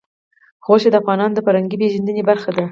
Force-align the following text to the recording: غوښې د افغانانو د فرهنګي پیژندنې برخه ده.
غوښې 0.65 0.89
د 0.91 0.95
افغانانو 1.01 1.35
د 1.35 1.39
فرهنګي 1.45 1.77
پیژندنې 1.81 2.23
برخه 2.29 2.49
ده. 2.57 2.65